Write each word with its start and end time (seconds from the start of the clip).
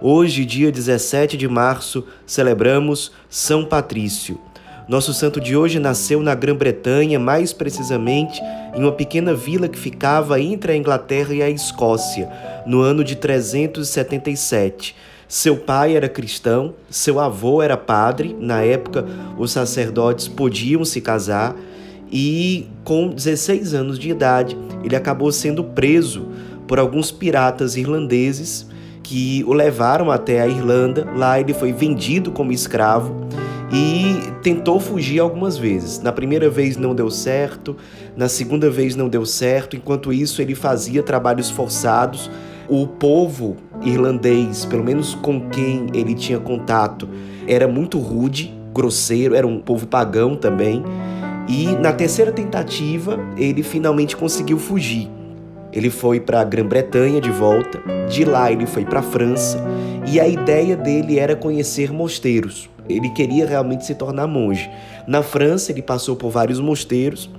Hoje, 0.00 0.44
dia 0.44 0.70
17 0.70 1.36
de 1.36 1.48
março, 1.48 2.04
celebramos 2.24 3.10
São 3.28 3.64
Patrício. 3.64 4.40
Nosso 4.86 5.12
santo 5.12 5.40
de 5.40 5.56
hoje 5.56 5.80
nasceu 5.80 6.22
na 6.22 6.36
Grã-Bretanha, 6.36 7.18
mais 7.18 7.52
precisamente 7.52 8.40
em 8.76 8.80
uma 8.80 8.92
pequena 8.92 9.34
vila 9.34 9.66
que 9.68 9.76
ficava 9.76 10.40
entre 10.40 10.70
a 10.70 10.76
Inglaterra 10.76 11.34
e 11.34 11.42
a 11.42 11.50
Escócia, 11.50 12.30
no 12.64 12.80
ano 12.80 13.02
de 13.02 13.16
377. 13.16 14.94
Seu 15.26 15.56
pai 15.56 15.96
era 15.96 16.08
cristão, 16.08 16.74
seu 16.88 17.18
avô 17.18 17.60
era 17.60 17.76
padre, 17.76 18.36
na 18.38 18.62
época 18.62 19.04
os 19.36 19.50
sacerdotes 19.50 20.28
podiam 20.28 20.84
se 20.84 21.00
casar 21.00 21.56
e 22.10 22.68
com 22.84 23.08
16 23.08 23.74
anos 23.74 23.98
de 23.98 24.10
idade 24.10 24.56
ele 24.84 24.94
acabou 24.94 25.32
sendo 25.32 25.64
preso 25.64 26.28
por 26.68 26.78
alguns 26.78 27.10
piratas 27.10 27.76
irlandeses 27.76 28.66
que 29.08 29.42
o 29.46 29.54
levaram 29.54 30.10
até 30.10 30.42
a 30.42 30.46
Irlanda. 30.46 31.08
Lá 31.16 31.40
ele 31.40 31.54
foi 31.54 31.72
vendido 31.72 32.30
como 32.30 32.52
escravo 32.52 33.26
e 33.72 34.20
tentou 34.42 34.78
fugir 34.78 35.18
algumas 35.18 35.56
vezes. 35.56 35.98
Na 36.00 36.12
primeira 36.12 36.50
vez 36.50 36.76
não 36.76 36.94
deu 36.94 37.10
certo, 37.10 37.74
na 38.14 38.28
segunda 38.28 38.68
vez 38.68 38.94
não 38.94 39.08
deu 39.08 39.24
certo. 39.24 39.74
Enquanto 39.74 40.12
isso, 40.12 40.42
ele 40.42 40.54
fazia 40.54 41.02
trabalhos 41.02 41.48
forçados. 41.48 42.30
O 42.68 42.86
povo 42.86 43.56
irlandês, 43.82 44.66
pelo 44.66 44.84
menos 44.84 45.14
com 45.14 45.48
quem 45.48 45.86
ele 45.94 46.14
tinha 46.14 46.38
contato, 46.38 47.08
era 47.46 47.66
muito 47.66 47.98
rude, 47.98 48.52
grosseiro, 48.74 49.34
era 49.34 49.46
um 49.46 49.58
povo 49.58 49.86
pagão 49.86 50.36
também. 50.36 50.84
E 51.48 51.68
na 51.76 51.94
terceira 51.94 52.30
tentativa, 52.30 53.18
ele 53.38 53.62
finalmente 53.62 54.14
conseguiu 54.14 54.58
fugir. 54.58 55.08
Ele 55.72 55.90
foi 55.90 56.18
para 56.20 56.40
a 56.40 56.44
Grã-Bretanha 56.44 57.20
de 57.20 57.30
volta, 57.30 57.80
de 58.08 58.24
lá 58.24 58.50
ele 58.50 58.66
foi 58.66 58.84
para 58.84 59.00
a 59.00 59.02
França, 59.02 59.62
e 60.06 60.18
a 60.18 60.26
ideia 60.26 60.76
dele 60.76 61.18
era 61.18 61.36
conhecer 61.36 61.92
mosteiros. 61.92 62.68
Ele 62.88 63.10
queria 63.10 63.46
realmente 63.46 63.84
se 63.84 63.94
tornar 63.94 64.26
monge. 64.26 64.70
Na 65.06 65.22
França, 65.22 65.70
ele 65.70 65.82
passou 65.82 66.16
por 66.16 66.30
vários 66.30 66.58
mosteiros, 66.58 67.30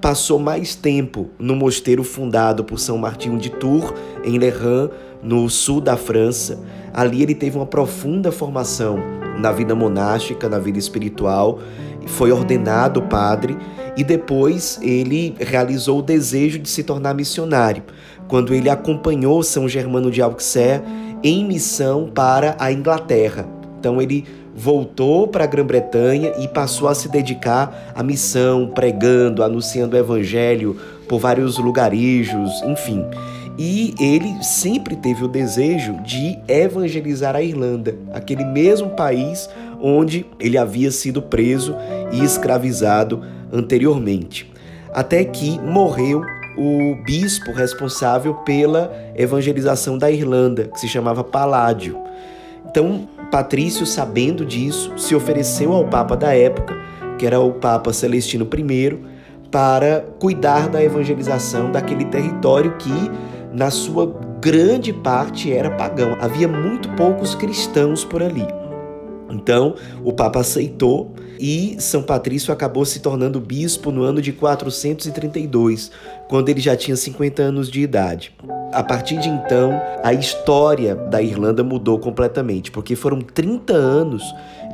passou 0.00 0.38
mais 0.38 0.74
tempo 0.74 1.30
no 1.38 1.54
mosteiro 1.54 2.02
fundado 2.02 2.64
por 2.64 2.78
São 2.78 2.98
Martinho 2.98 3.38
de 3.38 3.50
Tours, 3.50 3.92
em 4.24 4.36
Le 4.36 4.50
Rhin, 4.50 4.90
no 5.22 5.48
sul 5.48 5.80
da 5.80 5.96
França. 5.96 6.58
Ali 6.92 7.22
ele 7.22 7.34
teve 7.34 7.56
uma 7.56 7.66
profunda 7.66 8.32
formação 8.32 9.15
na 9.38 9.52
vida 9.52 9.74
monástica, 9.74 10.48
na 10.48 10.58
vida 10.58 10.78
espiritual, 10.78 11.58
foi 12.06 12.30
ordenado 12.32 13.02
padre 13.02 13.56
e 13.96 14.04
depois 14.04 14.78
ele 14.82 15.34
realizou 15.38 15.98
o 15.98 16.02
desejo 16.02 16.58
de 16.58 16.68
se 16.68 16.82
tornar 16.82 17.14
missionário, 17.14 17.82
quando 18.28 18.54
ele 18.54 18.68
acompanhou 18.68 19.42
São 19.42 19.68
Germano 19.68 20.10
de 20.10 20.20
Auxerre 20.20 20.82
em 21.22 21.44
missão 21.44 22.10
para 22.14 22.56
a 22.58 22.70
Inglaterra. 22.70 23.48
Então 23.78 24.00
ele 24.00 24.24
voltou 24.54 25.28
para 25.28 25.44
a 25.44 25.46
Grã-Bretanha 25.46 26.32
e 26.38 26.48
passou 26.48 26.88
a 26.88 26.94
se 26.94 27.08
dedicar 27.08 27.92
à 27.94 28.02
missão, 28.02 28.68
pregando, 28.74 29.42
anunciando 29.42 29.96
o 29.96 29.98
evangelho 29.98 30.76
por 31.08 31.18
vários 31.18 31.58
lugarejos, 31.58 32.62
enfim. 32.62 33.04
E 33.58 33.94
ele 33.98 34.42
sempre 34.42 34.96
teve 34.96 35.24
o 35.24 35.28
desejo 35.28 35.94
de 36.02 36.38
evangelizar 36.46 37.34
a 37.34 37.42
Irlanda, 37.42 37.96
aquele 38.12 38.44
mesmo 38.44 38.90
país 38.90 39.48
onde 39.80 40.26
ele 40.38 40.58
havia 40.58 40.90
sido 40.90 41.22
preso 41.22 41.74
e 42.12 42.22
escravizado 42.22 43.22
anteriormente. 43.52 44.52
Até 44.92 45.24
que 45.24 45.58
morreu 45.60 46.22
o 46.56 46.96
bispo 47.04 47.52
responsável 47.52 48.34
pela 48.34 48.92
evangelização 49.14 49.98
da 49.98 50.10
Irlanda, 50.10 50.64
que 50.68 50.80
se 50.80 50.88
chamava 50.88 51.22
Paládio. 51.22 51.98
Então, 52.68 53.08
Patrício, 53.30 53.86
sabendo 53.86 54.44
disso, 54.44 54.92
se 54.96 55.14
ofereceu 55.14 55.72
ao 55.72 55.86
Papa 55.86 56.16
da 56.16 56.34
época, 56.34 56.74
que 57.18 57.26
era 57.26 57.40
o 57.40 57.52
Papa 57.52 57.92
Celestino 57.92 58.48
I, 58.54 58.98
para 59.50 60.04
cuidar 60.18 60.68
da 60.68 60.82
evangelização 60.82 61.70
daquele 61.70 62.04
território 62.06 62.76
que 62.78 63.10
na 63.56 63.70
sua 63.70 64.06
grande 64.38 64.92
parte 64.92 65.50
era 65.50 65.70
pagão. 65.70 66.14
Havia 66.20 66.46
muito 66.46 66.90
poucos 66.90 67.34
cristãos 67.34 68.04
por 68.04 68.22
ali. 68.22 68.46
Então, 69.30 69.74
o 70.04 70.12
Papa 70.12 70.40
aceitou 70.40 71.14
e 71.40 71.76
São 71.80 72.02
Patrício 72.02 72.52
acabou 72.52 72.84
se 72.84 73.00
tornando 73.00 73.40
bispo 73.40 73.90
no 73.90 74.02
ano 74.02 74.20
de 74.20 74.30
432, 74.30 75.90
quando 76.28 76.50
ele 76.50 76.60
já 76.60 76.76
tinha 76.76 76.96
50 76.96 77.42
anos 77.42 77.70
de 77.70 77.80
idade. 77.80 78.34
A 78.76 78.82
partir 78.82 79.16
de 79.16 79.30
então, 79.30 79.80
a 80.04 80.12
história 80.12 80.94
da 80.94 81.22
Irlanda 81.22 81.64
mudou 81.64 81.98
completamente, 81.98 82.70
porque 82.70 82.94
foram 82.94 83.22
30 83.22 83.72
anos 83.72 84.22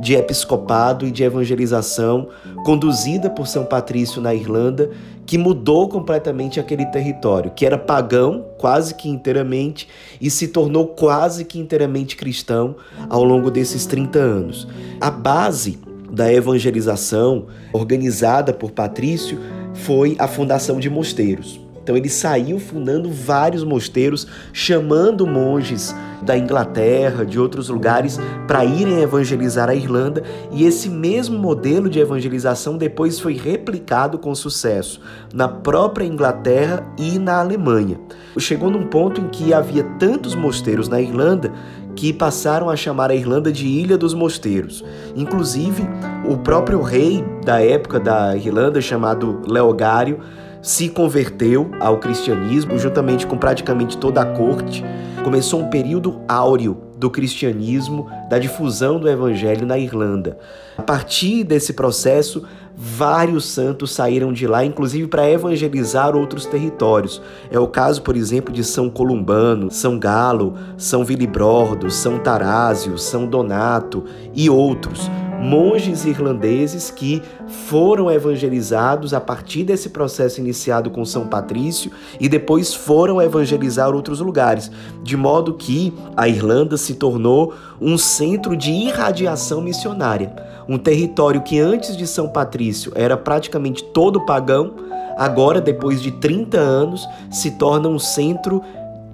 de 0.00 0.16
episcopado 0.16 1.06
e 1.06 1.12
de 1.12 1.22
evangelização 1.22 2.26
conduzida 2.64 3.30
por 3.30 3.46
São 3.46 3.64
Patrício 3.64 4.20
na 4.20 4.34
Irlanda, 4.34 4.90
que 5.24 5.38
mudou 5.38 5.88
completamente 5.88 6.58
aquele 6.58 6.84
território, 6.86 7.52
que 7.52 7.64
era 7.64 7.78
pagão 7.78 8.44
quase 8.58 8.96
que 8.96 9.08
inteiramente 9.08 9.86
e 10.20 10.28
se 10.30 10.48
tornou 10.48 10.88
quase 10.88 11.44
que 11.44 11.60
inteiramente 11.60 12.16
cristão 12.16 12.74
ao 13.08 13.22
longo 13.22 13.52
desses 13.52 13.86
30 13.86 14.18
anos. 14.18 14.66
A 15.00 15.12
base 15.12 15.78
da 16.10 16.32
evangelização 16.32 17.46
organizada 17.72 18.52
por 18.52 18.72
Patrício 18.72 19.38
foi 19.74 20.16
a 20.18 20.26
fundação 20.26 20.80
de 20.80 20.90
mosteiros. 20.90 21.60
Então 21.82 21.96
ele 21.96 22.08
saiu 22.08 22.58
fundando 22.58 23.10
vários 23.10 23.64
mosteiros, 23.64 24.26
chamando 24.52 25.26
monges 25.26 25.94
da 26.22 26.38
Inglaterra, 26.38 27.26
de 27.26 27.38
outros 27.38 27.68
lugares, 27.68 28.18
para 28.46 28.64
irem 28.64 29.02
evangelizar 29.02 29.68
a 29.68 29.74
Irlanda, 29.74 30.22
e 30.52 30.64
esse 30.64 30.88
mesmo 30.88 31.36
modelo 31.36 31.90
de 31.90 31.98
evangelização 31.98 32.78
depois 32.78 33.18
foi 33.18 33.34
replicado 33.34 34.18
com 34.18 34.32
sucesso 34.34 35.00
na 35.34 35.48
própria 35.48 36.06
Inglaterra 36.06 36.86
e 36.96 37.18
na 37.18 37.40
Alemanha. 37.40 37.98
Chegou 38.38 38.70
num 38.70 38.86
ponto 38.86 39.20
em 39.20 39.28
que 39.28 39.52
havia 39.52 39.82
tantos 39.98 40.34
mosteiros 40.34 40.88
na 40.88 41.00
Irlanda 41.00 41.52
que 41.94 42.12
passaram 42.12 42.70
a 42.70 42.76
chamar 42.76 43.10
a 43.10 43.14
Irlanda 43.14 43.52
de 43.52 43.66
Ilha 43.66 43.98
dos 43.98 44.14
Mosteiros. 44.14 44.82
Inclusive, 45.14 45.82
o 46.26 46.38
próprio 46.38 46.80
rei 46.80 47.22
da 47.44 47.60
época 47.60 48.00
da 48.00 48.34
Irlanda, 48.36 48.80
chamado 48.80 49.42
Leogário, 49.46 50.20
se 50.62 50.88
converteu 50.88 51.72
ao 51.80 51.98
cristianismo 51.98 52.78
juntamente 52.78 53.26
com 53.26 53.36
praticamente 53.36 53.98
toda 53.98 54.22
a 54.22 54.26
corte. 54.26 54.84
Começou 55.24 55.60
um 55.60 55.68
período 55.68 56.20
áureo 56.28 56.78
do 56.96 57.10
cristianismo, 57.10 58.08
da 58.30 58.38
difusão 58.38 59.00
do 59.00 59.08
evangelho 59.08 59.66
na 59.66 59.76
Irlanda. 59.76 60.38
A 60.78 60.82
partir 60.82 61.42
desse 61.42 61.72
processo, 61.72 62.44
vários 62.76 63.44
santos 63.46 63.90
saíram 63.90 64.32
de 64.32 64.46
lá, 64.46 64.64
inclusive 64.64 65.08
para 65.08 65.28
evangelizar 65.28 66.14
outros 66.14 66.46
territórios. 66.46 67.20
É 67.50 67.58
o 67.58 67.66
caso, 67.66 68.02
por 68.02 68.16
exemplo, 68.16 68.54
de 68.54 68.62
São 68.62 68.88
Columbano, 68.88 69.68
São 69.68 69.98
Galo, 69.98 70.54
São 70.76 71.04
Vilibrordo, 71.04 71.90
São 71.90 72.20
Tarásio, 72.20 72.96
São 72.96 73.26
Donato 73.26 74.04
e 74.32 74.48
outros 74.48 75.10
monges 75.42 76.04
irlandeses 76.04 76.90
que 76.90 77.20
foram 77.66 78.10
evangelizados 78.10 79.12
a 79.12 79.20
partir 79.20 79.64
desse 79.64 79.90
processo 79.90 80.40
iniciado 80.40 80.88
com 80.88 81.04
São 81.04 81.26
Patrício 81.26 81.90
e 82.20 82.28
depois 82.28 82.72
foram 82.72 83.20
evangelizar 83.20 83.92
outros 83.92 84.20
lugares, 84.20 84.70
de 85.02 85.16
modo 85.16 85.54
que 85.54 85.92
a 86.16 86.28
Irlanda 86.28 86.76
se 86.76 86.94
tornou 86.94 87.54
um 87.80 87.98
centro 87.98 88.56
de 88.56 88.70
irradiação 88.70 89.60
missionária, 89.60 90.32
um 90.68 90.78
território 90.78 91.42
que 91.42 91.58
antes 91.58 91.96
de 91.96 92.06
São 92.06 92.28
Patrício 92.28 92.92
era 92.94 93.16
praticamente 93.16 93.82
todo 93.82 94.24
pagão, 94.24 94.74
agora 95.18 95.60
depois 95.60 96.00
de 96.00 96.12
30 96.12 96.56
anos 96.56 97.06
se 97.30 97.50
torna 97.52 97.88
um 97.88 97.98
centro 97.98 98.62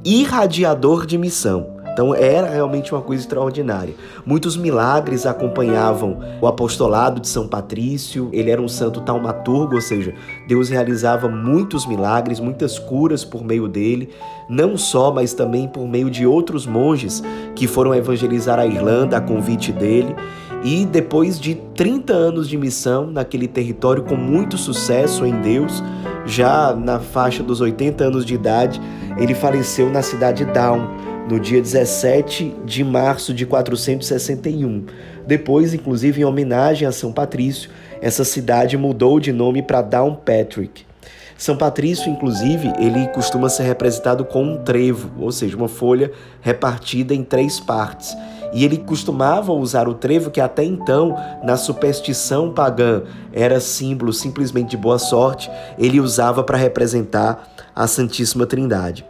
irradiador 0.04 1.06
de 1.06 1.16
missão. 1.16 1.77
Então 1.98 2.14
era 2.14 2.48
realmente 2.48 2.94
uma 2.94 3.02
coisa 3.02 3.24
extraordinária. 3.24 3.92
Muitos 4.24 4.56
milagres 4.56 5.26
acompanhavam 5.26 6.20
o 6.40 6.46
apostolado 6.46 7.18
de 7.18 7.26
São 7.26 7.48
Patrício. 7.48 8.28
Ele 8.32 8.52
era 8.52 8.62
um 8.62 8.68
santo 8.68 9.00
taumaturgo, 9.00 9.74
ou 9.74 9.80
seja, 9.80 10.14
Deus 10.46 10.68
realizava 10.68 11.28
muitos 11.28 11.84
milagres, 11.84 12.38
muitas 12.38 12.78
curas 12.78 13.24
por 13.24 13.42
meio 13.42 13.66
dele, 13.66 14.10
não 14.48 14.76
só, 14.76 15.12
mas 15.12 15.34
também 15.34 15.66
por 15.66 15.88
meio 15.88 16.08
de 16.08 16.24
outros 16.24 16.68
monges 16.68 17.20
que 17.56 17.66
foram 17.66 17.92
evangelizar 17.92 18.60
a 18.60 18.66
Irlanda 18.66 19.16
a 19.16 19.20
convite 19.20 19.72
dele. 19.72 20.14
E 20.62 20.86
depois 20.86 21.38
de 21.38 21.56
30 21.56 22.12
anos 22.12 22.48
de 22.48 22.56
missão 22.56 23.08
naquele 23.08 23.48
território 23.48 24.04
com 24.04 24.14
muito 24.14 24.56
sucesso 24.56 25.26
em 25.26 25.40
Deus, 25.40 25.82
já 26.24 26.72
na 26.74 27.00
faixa 27.00 27.42
dos 27.42 27.60
80 27.60 28.04
anos 28.04 28.24
de 28.24 28.34
idade, 28.34 28.80
ele 29.16 29.34
faleceu 29.34 29.90
na 29.90 30.02
cidade 30.02 30.44
de 30.44 30.52
Down, 30.52 31.07
no 31.28 31.38
dia 31.38 31.60
17 31.60 32.56
de 32.64 32.82
março 32.82 33.34
de 33.34 33.44
461. 33.44 34.86
Depois, 35.26 35.74
inclusive 35.74 36.22
em 36.22 36.24
homenagem 36.24 36.88
a 36.88 36.92
São 36.92 37.12
Patrício, 37.12 37.70
essa 38.00 38.24
cidade 38.24 38.78
mudou 38.78 39.20
de 39.20 39.30
nome 39.30 39.62
para 39.62 39.82
Downpatrick. 39.82 40.86
São 41.36 41.56
Patrício, 41.56 42.10
inclusive, 42.10 42.72
ele 42.78 43.06
costuma 43.08 43.48
ser 43.48 43.64
representado 43.64 44.24
com 44.24 44.42
um 44.42 44.56
trevo, 44.56 45.10
ou 45.22 45.30
seja, 45.30 45.56
uma 45.56 45.68
folha 45.68 46.10
repartida 46.40 47.14
em 47.14 47.22
três 47.22 47.60
partes. 47.60 48.16
E 48.52 48.64
ele 48.64 48.78
costumava 48.78 49.52
usar 49.52 49.86
o 49.86 49.94
trevo, 49.94 50.30
que 50.30 50.40
até 50.40 50.64
então, 50.64 51.14
na 51.44 51.56
superstição 51.56 52.52
pagã, 52.52 53.02
era 53.32 53.60
símbolo 53.60 54.12
simplesmente 54.12 54.70
de 54.70 54.76
boa 54.76 54.98
sorte, 54.98 55.50
ele 55.78 56.00
usava 56.00 56.42
para 56.42 56.56
representar 56.56 57.46
a 57.76 57.86
Santíssima 57.86 58.46
Trindade. 58.46 59.04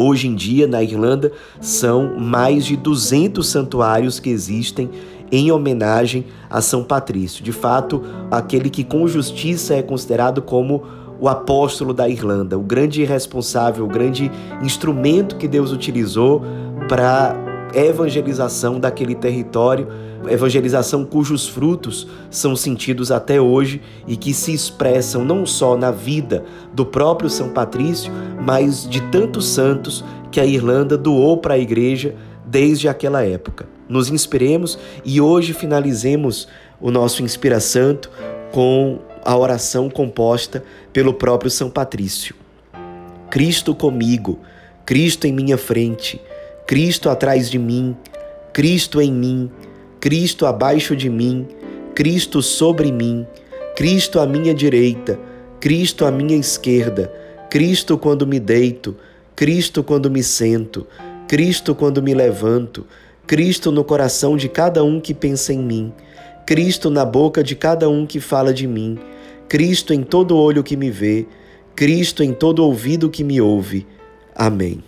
Hoje 0.00 0.28
em 0.28 0.34
dia, 0.36 0.68
na 0.68 0.80
Irlanda, 0.80 1.32
são 1.60 2.16
mais 2.16 2.64
de 2.64 2.76
200 2.76 3.44
santuários 3.44 4.20
que 4.20 4.30
existem 4.30 4.88
em 5.32 5.50
homenagem 5.50 6.26
a 6.48 6.60
São 6.60 6.84
Patrício. 6.84 7.42
De 7.42 7.50
fato, 7.50 8.04
aquele 8.30 8.70
que 8.70 8.84
com 8.84 9.08
justiça 9.08 9.74
é 9.74 9.82
considerado 9.82 10.40
como 10.40 10.84
o 11.18 11.28
apóstolo 11.28 11.92
da 11.92 12.08
Irlanda, 12.08 12.56
o 12.56 12.62
grande 12.62 13.02
responsável, 13.02 13.86
o 13.86 13.88
grande 13.88 14.30
instrumento 14.62 15.34
que 15.34 15.48
Deus 15.48 15.72
utilizou 15.72 16.44
para 16.88 17.47
evangelização 17.74 18.80
daquele 18.80 19.14
território, 19.14 19.88
evangelização 20.28 21.04
cujos 21.04 21.46
frutos 21.48 22.06
são 22.30 22.56
sentidos 22.56 23.10
até 23.10 23.40
hoje 23.40 23.80
e 24.06 24.16
que 24.16 24.34
se 24.34 24.52
expressam 24.52 25.24
não 25.24 25.46
só 25.46 25.76
na 25.76 25.90
vida 25.90 26.44
do 26.72 26.84
próprio 26.84 27.30
São 27.30 27.50
Patrício, 27.50 28.12
mas 28.44 28.88
de 28.88 29.00
tantos 29.10 29.48
santos 29.48 30.04
que 30.30 30.40
a 30.40 30.46
Irlanda 30.46 30.96
doou 30.96 31.38
para 31.38 31.54
a 31.54 31.58
igreja 31.58 32.14
desde 32.44 32.88
aquela 32.88 33.24
época. 33.24 33.66
Nos 33.88 34.10
inspiremos 34.10 34.78
e 35.04 35.20
hoje 35.20 35.52
finalizemos 35.52 36.48
o 36.80 36.90
nosso 36.90 37.22
Inspira 37.22 37.60
Santo 37.60 38.10
com 38.52 38.98
a 39.24 39.36
oração 39.36 39.90
composta 39.90 40.62
pelo 40.92 41.14
próprio 41.14 41.50
São 41.50 41.70
Patrício. 41.70 42.34
Cristo 43.30 43.74
comigo, 43.74 44.38
Cristo 44.86 45.26
em 45.26 45.32
minha 45.32 45.58
frente, 45.58 46.20
Cristo 46.68 47.08
atrás 47.08 47.48
de 47.48 47.58
mim, 47.58 47.96
Cristo 48.52 49.00
em 49.00 49.10
mim, 49.10 49.50
Cristo 49.98 50.44
abaixo 50.44 50.94
de 50.94 51.08
mim, 51.08 51.48
Cristo 51.94 52.42
sobre 52.42 52.92
mim, 52.92 53.26
Cristo 53.74 54.20
à 54.20 54.26
minha 54.26 54.52
direita, 54.52 55.18
Cristo 55.58 56.04
à 56.04 56.10
minha 56.10 56.36
esquerda, 56.36 57.10
Cristo 57.48 57.96
quando 57.96 58.26
me 58.26 58.38
deito, 58.38 58.94
Cristo 59.34 59.82
quando 59.82 60.10
me 60.10 60.22
sento, 60.22 60.86
Cristo 61.26 61.74
quando 61.74 62.02
me 62.02 62.12
levanto, 62.12 62.84
Cristo 63.26 63.72
no 63.72 63.82
coração 63.82 64.36
de 64.36 64.50
cada 64.50 64.84
um 64.84 65.00
que 65.00 65.14
pensa 65.14 65.54
em 65.54 65.60
mim, 65.60 65.90
Cristo 66.44 66.90
na 66.90 67.06
boca 67.06 67.42
de 67.42 67.56
cada 67.56 67.88
um 67.88 68.04
que 68.04 68.20
fala 68.20 68.52
de 68.52 68.66
mim, 68.66 68.98
Cristo 69.48 69.94
em 69.94 70.02
todo 70.02 70.36
olho 70.36 70.62
que 70.62 70.76
me 70.76 70.90
vê, 70.90 71.26
Cristo 71.74 72.22
em 72.22 72.34
todo 72.34 72.62
ouvido 72.62 73.08
que 73.08 73.24
me 73.24 73.40
ouve. 73.40 73.86
Amém. 74.34 74.87